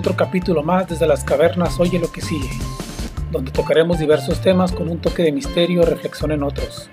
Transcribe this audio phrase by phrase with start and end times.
[0.00, 2.48] Otro capítulo más desde las cavernas Oye lo que sigue,
[3.30, 6.88] donde tocaremos diversos temas con un toque de misterio y reflexión en otros.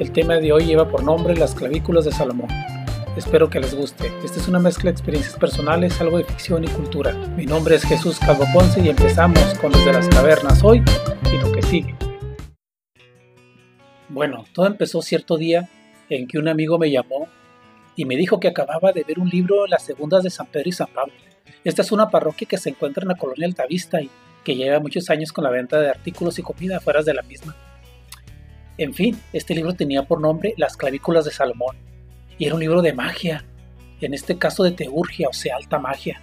[0.00, 2.48] El tema de hoy lleva por nombre Las clavículas de Salomón.
[3.16, 4.12] Espero que les guste.
[4.24, 7.12] Esta es una mezcla de experiencias personales, algo de ficción y cultura.
[7.36, 10.82] Mi nombre es Jesús Calvo Ponce y empezamos con Desde las cavernas hoy
[11.32, 11.94] y lo que sigue.
[14.08, 15.68] Bueno, todo empezó cierto día
[16.08, 17.28] en que un amigo me llamó
[17.94, 20.68] y me dijo que acababa de ver un libro en las segundas de San Pedro
[20.68, 21.12] y San Pablo
[21.64, 24.10] esta es una parroquia que se encuentra en la colonia Altavista y
[24.44, 27.54] que lleva muchos años con la venta de artículos y comida afuera de la misma.
[28.78, 31.76] En fin, este libro tenía por nombre Las clavículas de Salomón
[32.38, 33.44] y era un libro de magia,
[34.00, 36.22] en este caso de teurgia, o sea, alta magia.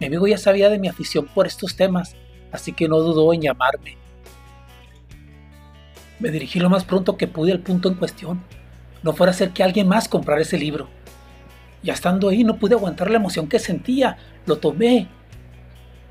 [0.00, 2.16] Mi amigo ya sabía de mi afición por estos temas,
[2.50, 3.96] así que no dudó en llamarme.
[6.18, 8.42] Me dirigí lo más pronto que pude al punto en cuestión.
[9.04, 10.88] No fuera a ser que alguien más comprara ese libro.
[11.82, 14.16] Ya estando ahí no pude aguantar la emoción que sentía.
[14.46, 15.08] Lo tomé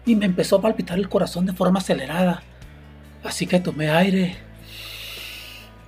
[0.05, 2.43] y me empezó a palpitar el corazón de forma acelerada.
[3.23, 4.35] Así que tomé aire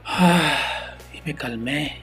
[0.06, 1.98] ah, y me calmé.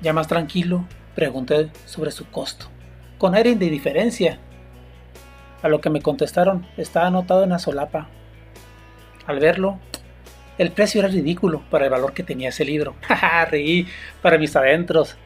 [0.00, 2.66] Ya más tranquilo, pregunté sobre su costo,
[3.18, 4.38] con aire de indiferencia.
[5.62, 8.08] A lo que me contestaron, estaba anotado en la solapa.
[9.26, 9.80] Al verlo,
[10.56, 12.94] el precio era ridículo para el valor que tenía ese libro.
[13.50, 13.86] Reí
[14.22, 15.16] para mis adentros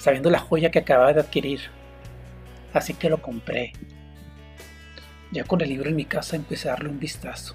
[0.00, 1.60] sabiendo la joya que acababa de adquirir.
[2.72, 3.74] Así que lo compré.
[5.30, 7.54] Ya con el libro en mi casa empecé a darle un vistazo,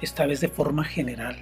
[0.00, 1.36] esta vez de forma general.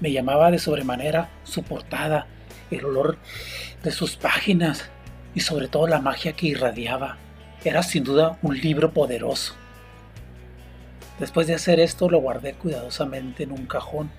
[0.00, 2.26] Me llamaba de sobremanera su portada,
[2.70, 3.16] el olor
[3.82, 4.90] de sus páginas
[5.34, 7.16] y sobre todo la magia que irradiaba.
[7.64, 9.54] Era sin duda un libro poderoso.
[11.18, 14.10] Después de hacer esto lo guardé cuidadosamente en un cajón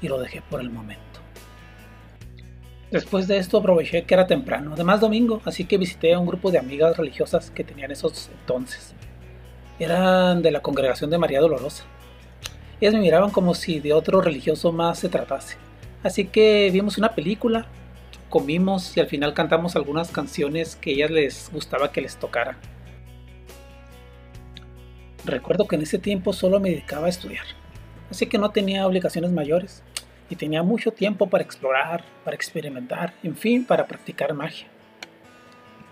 [0.00, 1.13] y lo dejé por el momento.
[2.94, 6.52] Después de esto aproveché que era temprano, además domingo, así que visité a un grupo
[6.52, 8.94] de amigas religiosas que tenían esos entonces.
[9.80, 11.82] Eran de la congregación de María Dolorosa.
[12.80, 15.56] Ellas me miraban como si de otro religioso más se tratase.
[16.04, 17.66] Así que vimos una película,
[18.30, 22.58] comimos y al final cantamos algunas canciones que ellas les gustaba que les tocara.
[25.24, 27.46] Recuerdo que en ese tiempo solo me dedicaba a estudiar,
[28.08, 29.82] así que no tenía obligaciones mayores
[30.30, 34.66] y tenía mucho tiempo para explorar, para experimentar, en fin, para practicar magia.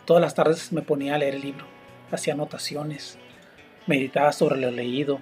[0.05, 1.65] Todas las tardes me ponía a leer el libro,
[2.11, 3.19] hacía anotaciones,
[3.87, 5.21] meditaba sobre lo leído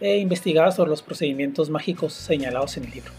[0.00, 3.12] e investigaba sobre los procedimientos mágicos señalados en el libro.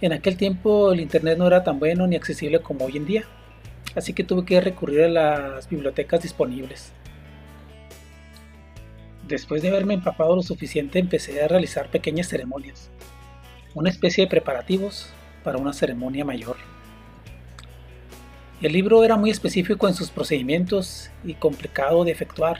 [0.00, 3.24] En aquel tiempo el Internet no era tan bueno ni accesible como hoy en día,
[3.94, 6.92] así que tuve que recurrir a las bibliotecas disponibles.
[9.26, 12.90] Después de haberme empapado lo suficiente empecé a realizar pequeñas ceremonias,
[13.78, 15.10] una especie de preparativos
[15.44, 16.56] para una ceremonia mayor.
[18.60, 22.58] El libro era muy específico en sus procedimientos y complicado de efectuar.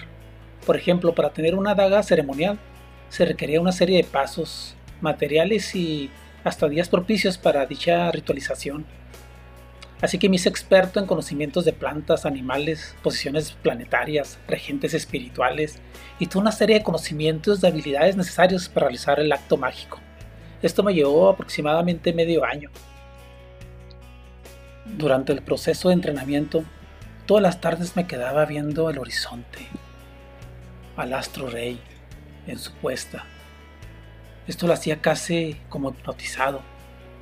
[0.64, 2.58] Por ejemplo, para tener una daga ceremonial
[3.08, 6.08] se requería una serie de pasos, materiales y
[6.44, 8.86] hasta días propicios para dicha ritualización.
[10.00, 15.80] Así que me hice experto en conocimientos de plantas, animales, posiciones planetarias, regentes espirituales
[16.20, 19.98] y toda una serie de conocimientos de habilidades necesarios para realizar el acto mágico.
[20.60, 22.70] Esto me llevó aproximadamente medio año.
[24.84, 26.64] Durante el proceso de entrenamiento,
[27.26, 29.68] todas las tardes me quedaba viendo el horizonte,
[30.96, 31.80] al astro rey,
[32.48, 33.24] en su puesta.
[34.48, 36.62] Esto lo hacía casi como hipnotizado,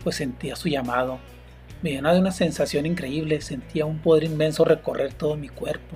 [0.02, 1.18] pues sentía su llamado.
[1.82, 5.94] Me llenaba de una sensación increíble, sentía un poder inmenso recorrer todo mi cuerpo.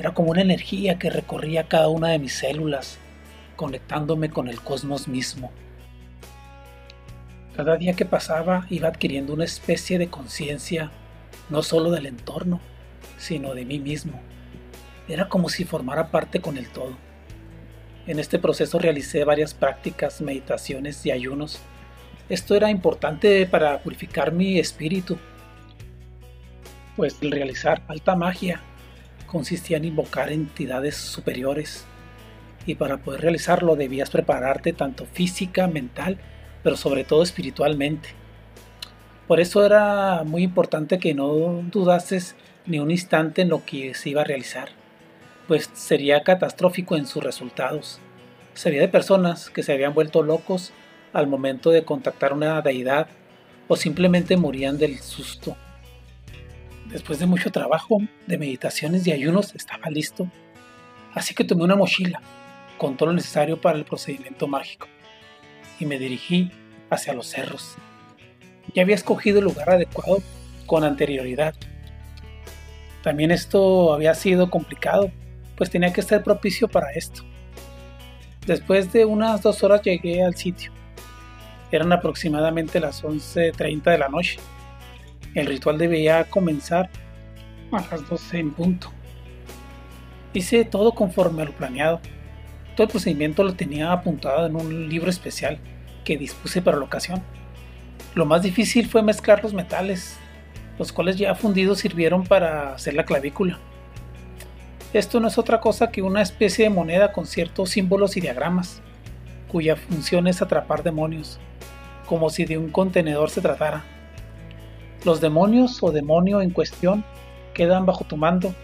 [0.00, 2.98] Era como una energía que recorría cada una de mis células,
[3.54, 5.52] conectándome con el cosmos mismo.
[7.56, 10.90] Cada día que pasaba iba adquiriendo una especie de conciencia,
[11.50, 12.60] no solo del entorno,
[13.18, 14.18] sino de mí mismo.
[15.06, 16.96] Era como si formara parte con el todo.
[18.06, 21.60] En este proceso realicé varias prácticas, meditaciones y ayunos.
[22.30, 25.18] Esto era importante para purificar mi espíritu,
[26.96, 28.60] pues el realizar alta magia
[29.26, 31.84] consistía en invocar entidades superiores
[32.66, 36.18] y para poder realizarlo debías prepararte tanto física, mental
[36.62, 38.10] pero sobre todo espiritualmente.
[39.26, 42.36] Por eso era muy importante que no dudases
[42.66, 44.68] ni un instante en lo que se iba a realizar,
[45.48, 48.00] pues sería catastrófico en sus resultados.
[48.54, 50.72] Sería de personas que se habían vuelto locos
[51.12, 53.08] al momento de contactar una deidad
[53.68, 55.56] o simplemente morían del susto.
[56.86, 60.28] Después de mucho trabajo, de meditaciones y ayunos, estaba listo.
[61.14, 62.20] Así que tomé una mochila
[62.76, 64.88] con todo lo necesario para el procedimiento mágico
[65.82, 66.50] y me dirigí
[66.90, 67.74] hacia los cerros.
[68.72, 70.22] Ya había escogido el lugar adecuado
[70.66, 71.54] con anterioridad.
[73.02, 75.10] También esto había sido complicado,
[75.56, 77.24] pues tenía que estar propicio para esto.
[78.46, 80.72] Después de unas dos horas llegué al sitio.
[81.72, 84.38] Eran aproximadamente las 11.30 de la noche.
[85.34, 86.90] El ritual debía comenzar
[87.72, 88.92] a las 12 en punto.
[90.32, 92.00] Hice todo conforme a lo planeado.
[92.76, 95.58] Todo el procedimiento lo tenía apuntado en un libro especial
[96.04, 97.22] que dispuse para la ocasión.
[98.14, 100.16] Lo más difícil fue mezclar los metales,
[100.78, 103.58] los cuales ya fundidos sirvieron para hacer la clavícula.
[104.92, 108.82] Esto no es otra cosa que una especie de moneda con ciertos símbolos y diagramas,
[109.48, 111.38] cuya función es atrapar demonios,
[112.06, 113.84] como si de un contenedor se tratara.
[115.04, 117.04] Los demonios o demonio en cuestión
[117.54, 118.54] quedan bajo tu mando,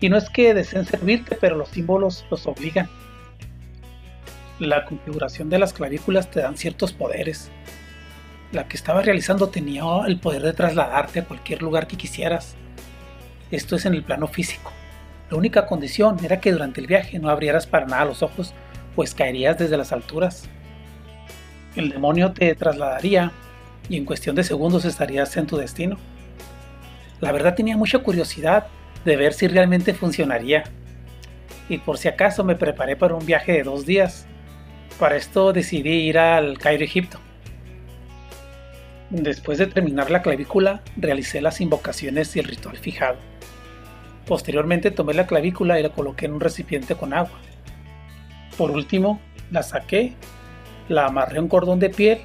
[0.00, 2.88] y no es que deseen servirte, pero los símbolos los obligan.
[4.58, 7.50] La configuración de las clavículas te dan ciertos poderes,
[8.52, 12.56] la que estaba realizando tenía el poder de trasladarte a cualquier lugar que quisieras.
[13.50, 14.72] Esto es en el plano físico.
[15.30, 18.54] La única condición era que durante el viaje no abrieras para nada los ojos,
[18.94, 20.48] pues caerías desde las alturas.
[21.74, 23.32] El demonio te trasladaría
[23.88, 25.98] y en cuestión de segundos estarías en tu destino.
[27.20, 28.68] La verdad tenía mucha curiosidad
[29.04, 30.64] de ver si realmente funcionaría.
[31.68, 34.26] Y por si acaso me preparé para un viaje de dos días.
[34.98, 37.18] Para esto decidí ir al Cairo, Egipto.
[39.10, 43.18] Después de terminar la clavícula, realicé las invocaciones y el ritual fijado.
[44.26, 47.38] Posteriormente tomé la clavícula y la coloqué en un recipiente con agua.
[48.56, 49.20] Por último,
[49.50, 50.14] la saqué,
[50.88, 52.18] la amarré a un cordón de piel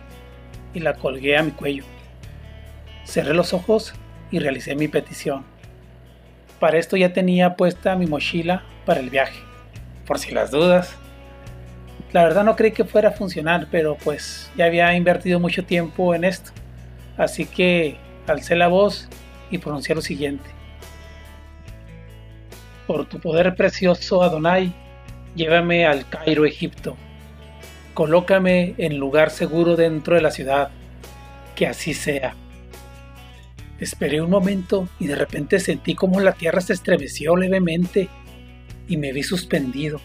[0.73, 1.83] y la colgué a mi cuello.
[3.03, 3.93] Cerré los ojos
[4.31, 5.43] y realicé mi petición.
[6.61, 9.39] Para esto ya tenía puesta mi mochila para el viaje,
[10.07, 11.00] por si las dudas.
[12.13, 16.13] La verdad no creí que fuera a funcionar, pero pues ya había invertido mucho tiempo
[16.13, 16.51] en esto.
[17.17, 17.97] Así que
[18.27, 19.07] alcé la voz
[19.49, 20.49] y pronuncié lo siguiente.
[22.85, 24.73] Por tu poder precioso, Adonai,
[25.35, 26.97] llévame al Cairo, Egipto.
[27.93, 30.69] Colócame en lugar seguro dentro de la ciudad.
[31.55, 32.35] Que así sea.
[33.79, 38.09] Esperé un momento y de repente sentí como la tierra se estremeció levemente
[38.87, 40.01] y me vi suspendido.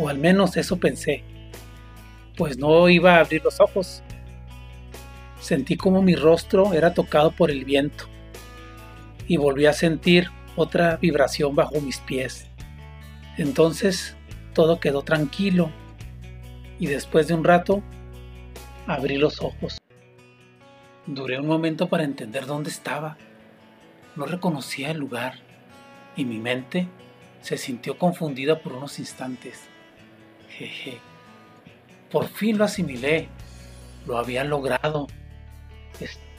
[0.00, 1.22] O al menos eso pensé,
[2.36, 4.02] pues no iba a abrir los ojos,
[5.40, 8.04] Sentí como mi rostro era tocado por el viento
[9.26, 12.46] y volví a sentir otra vibración bajo mis pies.
[13.38, 14.16] Entonces
[14.52, 15.70] todo quedó tranquilo
[16.78, 17.82] y después de un rato
[18.86, 19.78] abrí los ojos.
[21.06, 23.16] Duré un momento para entender dónde estaba.
[24.16, 25.36] No reconocía el lugar
[26.16, 26.86] y mi mente
[27.40, 29.62] se sintió confundida por unos instantes.
[30.60, 30.98] Jeje.
[32.10, 33.28] Por fin lo asimilé.
[34.06, 35.06] Lo había logrado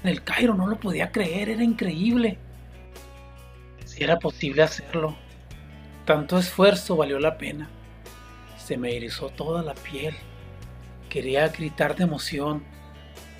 [0.03, 2.37] en el Cairo, no lo podía creer, era increíble.
[3.85, 5.15] Si era posible hacerlo,
[6.05, 7.69] tanto esfuerzo valió la pena.
[8.57, 10.15] Se me erizó toda la piel.
[11.09, 12.63] Quería gritar de emoción,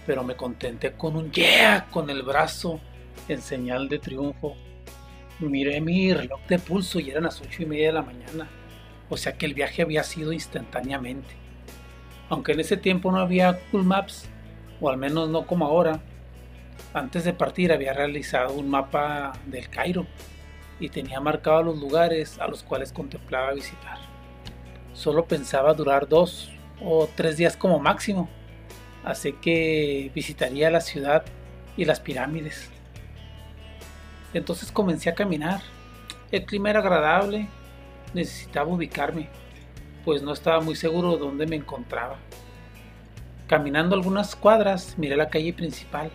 [0.06, 2.80] pero me contenté con un yeah con el brazo
[3.28, 4.56] en señal de triunfo.
[5.40, 8.48] Miré mi reloj de pulso y eran las ocho y media de la mañana,
[9.12, 11.36] o sea que el viaje había sido instantáneamente.
[12.30, 14.30] Aunque en ese tiempo no había Google Maps,
[14.80, 16.00] o al menos no como ahora,
[16.94, 20.08] antes de partir había realizado un mapa del Cairo
[20.80, 23.98] y tenía marcados los lugares a los cuales contemplaba visitar.
[24.94, 26.50] Solo pensaba durar dos
[26.82, 28.30] o tres días como máximo,
[29.04, 31.26] así que visitaría la ciudad
[31.76, 32.70] y las pirámides.
[34.34, 35.62] Entonces comencé a caminar.
[36.32, 37.50] El clima era agradable,
[38.14, 39.30] necesitaba ubicarme,
[40.04, 42.18] pues no estaba muy seguro de dónde me encontraba.
[43.48, 46.10] Caminando algunas cuadras miré la calle principal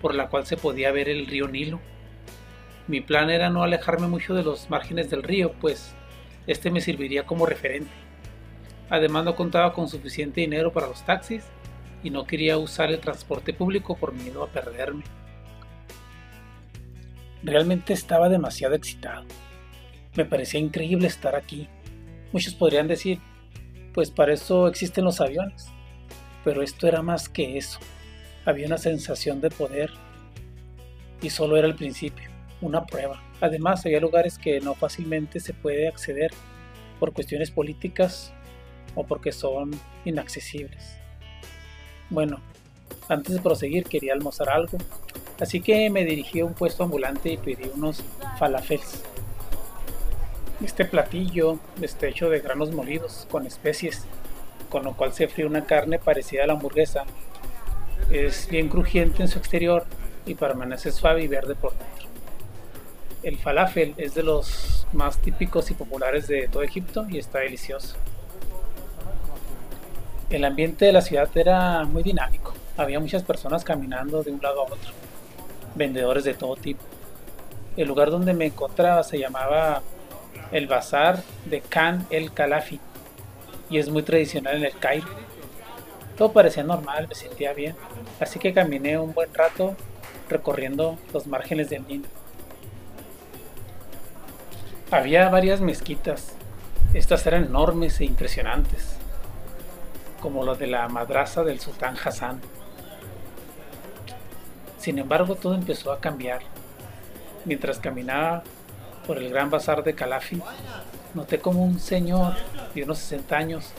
[0.00, 1.80] por la cual se podía ver el río Nilo.
[2.86, 5.94] Mi plan era no alejarme mucho de los márgenes del río, pues
[6.46, 7.90] este me serviría como referente.
[8.88, 11.44] Además no contaba con suficiente dinero para los taxis
[12.04, 15.02] y no quería usar el transporte público por miedo a perderme.
[17.42, 19.24] Realmente estaba demasiado excitado.
[20.16, 21.68] Me parecía increíble estar aquí.
[22.32, 23.20] Muchos podrían decir,
[23.92, 25.68] pues para eso existen los aviones.
[26.44, 27.78] Pero esto era más que eso
[28.46, 29.90] había una sensación de poder
[31.20, 32.30] y solo era el principio,
[32.60, 33.22] una prueba.
[33.40, 36.30] Además, había lugares que no fácilmente se puede acceder
[36.98, 38.32] por cuestiones políticas
[38.94, 39.72] o porque son
[40.04, 40.96] inaccesibles.
[42.08, 42.40] Bueno,
[43.08, 44.78] antes de proseguir quería almorzar algo,
[45.40, 48.02] así que me dirigí a un puesto ambulante y pedí unos
[48.38, 49.02] falafels.
[50.64, 54.04] Este platillo está hecho de granos molidos con especies,
[54.70, 57.04] con lo cual se fríe una carne parecida a la hamburguesa
[58.10, 59.84] es bien crujiente en su exterior
[60.24, 62.06] y permanece suave y verde por dentro.
[63.22, 67.96] El falafel es de los más típicos y populares de todo Egipto y está delicioso.
[70.30, 72.52] El ambiente de la ciudad era muy dinámico.
[72.76, 74.92] Había muchas personas caminando de un lado a otro,
[75.74, 76.82] vendedores de todo tipo.
[77.76, 79.82] El lugar donde me encontraba se llamaba
[80.52, 82.80] el Bazar de Khan el Khalafi
[83.70, 85.08] y es muy tradicional en el Cairo.
[86.16, 87.74] Todo parecía normal, me sentía bien,
[88.20, 89.76] así que caminé un buen rato
[90.28, 92.08] recorriendo los márgenes del Nilo.
[94.90, 96.34] Había varias mezquitas,
[96.94, 98.96] estas eran enormes e impresionantes,
[100.20, 102.40] como lo de la madraza del sultán Hassan.
[104.78, 106.40] Sin embargo, todo empezó a cambiar.
[107.44, 108.44] Mientras caminaba
[109.06, 110.42] por el gran bazar de Calafi,
[111.14, 112.34] noté como un señor
[112.74, 113.72] de unos 60 años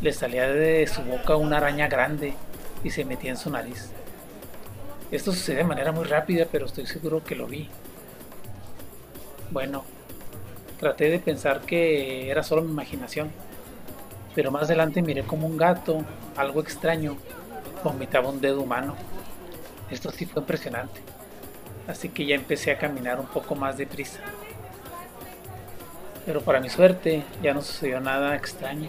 [0.00, 2.34] le salía de su boca una araña grande
[2.82, 3.90] y se metía en su nariz.
[5.10, 7.68] Esto sucede de manera muy rápida, pero estoy seguro que lo vi.
[9.50, 9.84] Bueno,
[10.80, 13.30] traté de pensar que era solo mi imaginación,
[14.34, 16.04] pero más adelante miré como un gato,
[16.36, 17.16] algo extraño,
[17.82, 18.96] vomitaba un dedo humano.
[19.90, 21.00] Esto sí fue impresionante,
[21.86, 24.20] así que ya empecé a caminar un poco más deprisa.
[26.26, 28.88] Pero para mi suerte ya no sucedió nada extraño,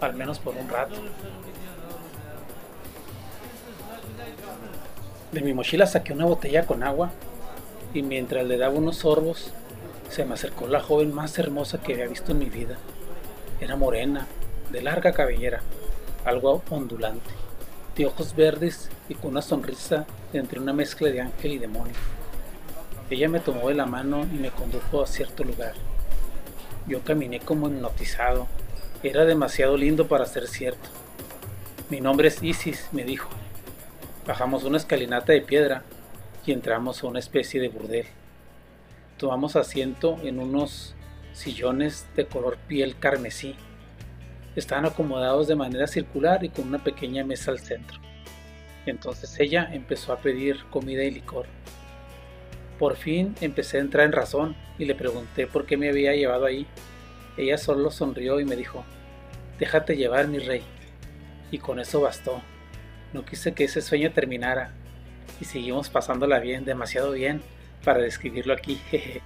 [0.00, 0.94] al menos por un rato.
[5.30, 7.10] De mi mochila saqué una botella con agua
[7.94, 9.52] y mientras le daba unos sorbos,
[10.08, 12.76] se me acercó la joven más hermosa que había visto en mi vida.
[13.60, 14.26] Era morena,
[14.70, 15.60] de larga cabellera,
[16.24, 17.30] algo ondulante,
[17.96, 21.94] de ojos verdes y con una sonrisa entre una mezcla de ángel y demonio.
[23.10, 25.74] Ella me tomó de la mano y me condujo a cierto lugar.
[26.86, 28.48] Yo caminé como hipnotizado.
[29.02, 30.88] Era demasiado lindo para ser cierto.
[31.90, 33.28] Mi nombre es Isis, me dijo.
[34.26, 35.82] Bajamos una escalinata de piedra
[36.46, 38.06] y entramos a una especie de burdel.
[39.16, 40.94] Tomamos asiento en unos
[41.32, 43.54] sillones de color piel carmesí.
[44.56, 47.98] Estaban acomodados de manera circular y con una pequeña mesa al centro.
[48.86, 51.46] Entonces ella empezó a pedir comida y licor.
[52.82, 56.46] Por fin empecé a entrar en razón y le pregunté por qué me había llevado
[56.46, 56.66] ahí.
[57.36, 58.84] Ella solo sonrió y me dijo,
[59.60, 60.64] déjate llevar mi rey.
[61.52, 62.42] Y con eso bastó.
[63.12, 64.72] No quise que ese sueño terminara.
[65.40, 67.40] Y seguimos pasándola bien, demasiado bien,
[67.84, 68.80] para describirlo aquí.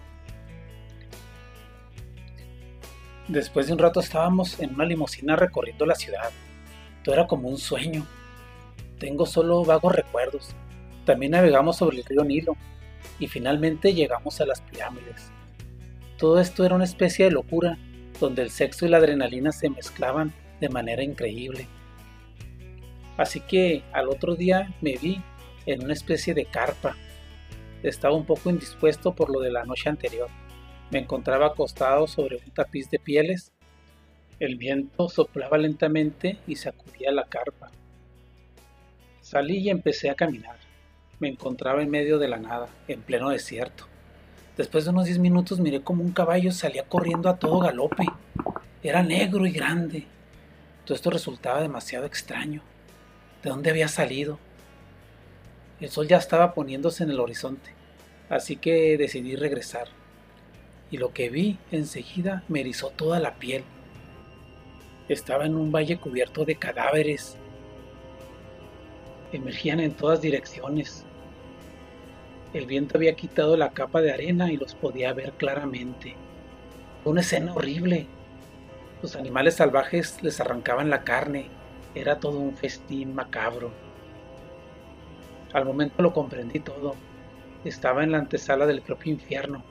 [3.27, 6.31] Después de un rato estábamos en una limusina recorriendo la ciudad.
[7.03, 8.07] Todo era como un sueño.
[8.99, 10.55] Tengo solo vagos recuerdos.
[11.07, 12.55] También navegamos sobre el río Nilo
[13.19, 15.31] y finalmente llegamos a las pirámides.
[16.19, 17.79] Todo esto era una especie de locura,
[18.21, 21.69] donde el sexo y la adrenalina se mezclaban de manera increíble.
[23.17, 25.23] Así que al otro día me vi
[25.67, 26.97] en una especie de carpa.
[27.83, 30.29] Estaba un poco indispuesto por lo de la noche anterior.
[30.91, 33.53] Me encontraba acostado sobre un tapiz de pieles.
[34.39, 37.71] El viento soplaba lentamente y sacudía la carpa.
[39.21, 40.66] Salí y empecé a caminar.
[41.19, 43.87] Me encontraba en medio de la nada, en pleno desierto.
[44.59, 48.05] Después de unos 10 minutos miré como un caballo salía corriendo a todo galope.
[48.83, 50.07] Era negro y grande.
[50.85, 52.61] Todo esto resultaba demasiado extraño.
[53.43, 54.39] ¿De dónde había salido?
[55.81, 57.71] El sol ya estaba poniéndose en el horizonte,
[58.29, 59.89] así que decidí regresar.
[60.91, 63.65] Y lo que vi enseguida me erizó toda la piel.
[65.09, 67.39] Estaba en un valle cubierto de cadáveres.
[69.33, 71.06] Emergían en todas direcciones.
[72.57, 76.15] El viento había quitado la capa de arena y los podía ver claramente.
[77.03, 78.07] Fue una escena horrible.
[79.03, 81.51] Los animales salvajes les arrancaban la carne.
[81.95, 83.73] Era todo un festín macabro.
[85.53, 86.95] Al momento lo comprendí todo.
[87.67, 89.63] Estaba en la antesala del propio infierno.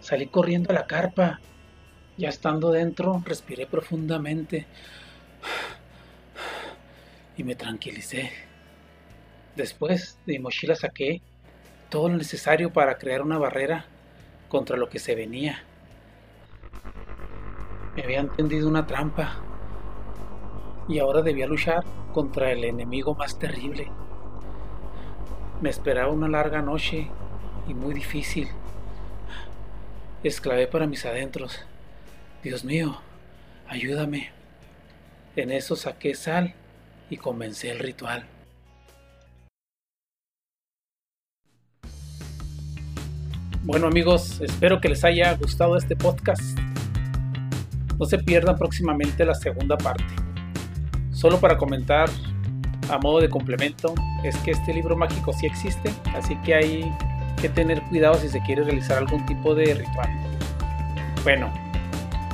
[0.00, 1.40] Salí corriendo a la carpa.
[2.18, 4.66] Ya estando dentro, respiré profundamente
[7.38, 8.32] y me tranquilicé.
[9.54, 11.22] Después de mi mochila saqué
[11.88, 13.86] todo lo necesario para crear una barrera
[14.48, 15.64] contra lo que se venía.
[17.94, 19.36] Me habían tendido una trampa
[20.88, 23.90] y ahora debía luchar contra el enemigo más terrible.
[25.60, 27.08] Me esperaba una larga noche
[27.66, 28.48] y muy difícil.
[30.22, 31.64] Esclavé para mis adentros.
[32.42, 33.00] Dios mío,
[33.68, 34.30] ayúdame.
[35.34, 36.54] En eso saqué sal
[37.10, 38.26] y comencé el ritual.
[43.66, 46.56] Bueno amigos, espero que les haya gustado este podcast.
[47.98, 50.04] No se pierdan próximamente la segunda parte.
[51.10, 52.08] Solo para comentar
[52.88, 53.92] a modo de complemento,
[54.22, 56.94] es que este libro mágico sí existe, así que hay
[57.42, 60.10] que tener cuidado si se quiere realizar algún tipo de ritual.
[61.24, 61.52] Bueno,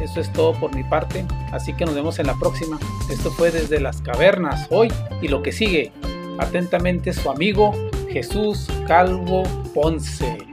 [0.03, 2.79] eso es todo por mi parte, así que nos vemos en la próxima.
[3.11, 5.93] Esto fue desde las cavernas hoy y lo que sigue.
[6.39, 7.73] Atentamente su amigo
[8.11, 10.52] Jesús Calvo Ponce.